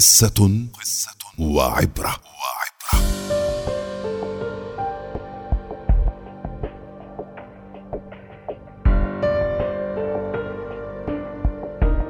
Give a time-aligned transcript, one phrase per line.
[0.00, 0.66] قصة
[1.38, 2.16] وعبرة.
[2.16, 3.00] وعبرة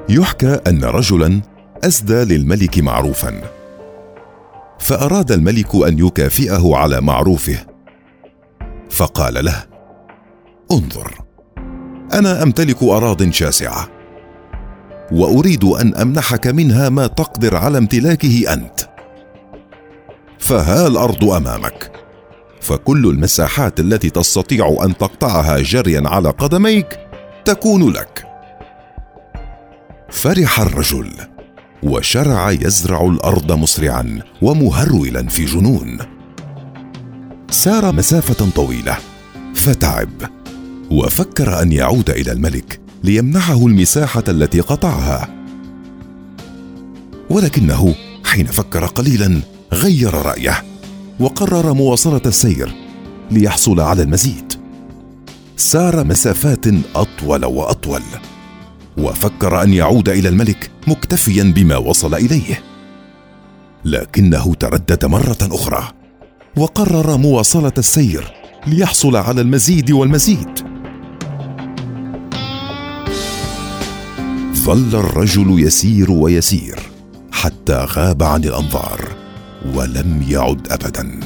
[0.08, 1.42] يحكى أن رجلا
[1.84, 3.42] أسدى للملك معروفا
[4.78, 7.66] فأراد الملك أن يكافئه على معروفه.
[8.90, 9.66] فقال له
[10.72, 11.18] انظر
[12.12, 13.99] أنا أمتلك اراض شاسعة.
[15.12, 18.80] وأريد أن أمنحك منها ما تقدر على امتلاكه أنت.
[20.38, 21.92] فها الأرض أمامك.
[22.60, 26.98] فكل المساحات التي تستطيع أن تقطعها جريا على قدميك
[27.44, 28.26] تكون لك.
[30.10, 31.12] فرح الرجل.
[31.82, 35.98] وشرع يزرع الأرض مسرعا ومهرولا في جنون.
[37.50, 38.96] سار مسافة طويلة.
[39.54, 40.10] فتعب.
[40.90, 42.80] وفكر أن يعود إلى الملك.
[43.04, 45.28] ليمنحه المساحة التي قطعها.
[47.30, 49.40] ولكنه حين فكر قليلا
[49.72, 50.64] غير رأيه
[51.20, 52.74] وقرر مواصلة السير
[53.30, 54.52] ليحصل على المزيد.
[55.56, 58.02] سار مسافات أطول وأطول
[58.98, 62.62] وفكر أن يعود إلى الملك مكتفيا بما وصل إليه.
[63.84, 65.88] لكنه تردد مرة أخرى
[66.56, 68.32] وقرر مواصلة السير
[68.66, 70.59] ليحصل على المزيد والمزيد.
[74.64, 76.78] ظل الرجل يسير ويسير
[77.32, 79.08] حتى غاب عن الأنظار
[79.74, 81.20] ولم يعد ابدا.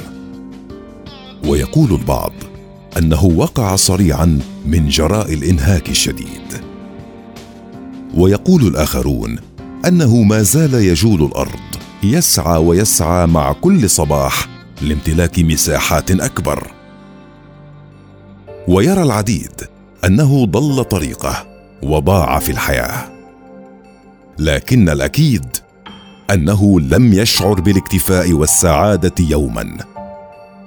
[1.46, 2.32] ويقول البعض
[2.98, 6.64] أنه وقع صريعا من جراء الإنهاك الشديد.
[8.14, 9.38] ويقول الآخرون
[9.86, 11.60] أنه ما زال يجول الأرض
[12.02, 14.48] يسعى ويسعى مع كل صباح
[14.82, 16.72] لامتلاك مساحات أكبر.
[18.68, 19.52] ويرى العديد
[20.04, 21.46] أنه ضل طريقه
[21.82, 23.13] وضاع في الحياة.
[24.38, 25.46] لكن الأكيد
[26.30, 29.76] أنه لم يشعر بالاكتفاء والسعادة يوما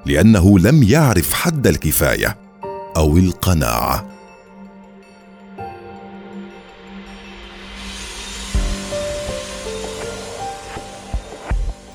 [0.05, 2.37] لأنه لم يعرف حد الكفاية
[2.97, 4.07] أو القناعة.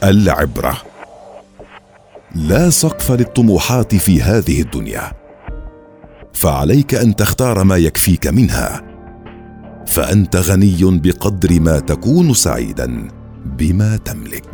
[0.05, 0.83] العبرة.
[2.35, 5.13] لا سقف للطموحات في هذه الدنيا.
[6.33, 8.92] فعليك أن تختار ما يكفيك منها.
[9.93, 13.09] فأنت غني بقدر ما تكون سعيدا
[13.59, 14.52] بما تملك.